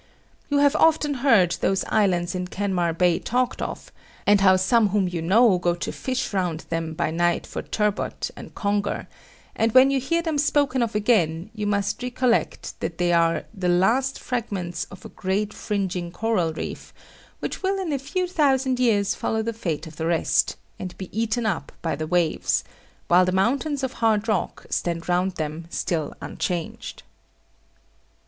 [0.49, 3.91] You have often heard those islands in Kenmare Bay talked of,
[4.25, 8.31] and how some whom you know go to fish round them by night for turbot
[8.35, 9.07] and conger;
[9.55, 13.69] and when you hear them spoken of again, you must recollect that they are the
[13.69, 16.91] last fragments of a great fringing coral reef,
[17.37, 21.15] which will in a few thousand years follow the fate of the rest, and be
[21.15, 22.63] eaten up by the waves,
[23.07, 27.03] while the mountains of hard rock stand round them still unchanged.